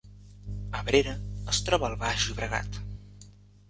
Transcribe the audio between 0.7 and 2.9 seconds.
Abrera es troba al Baix Llobregat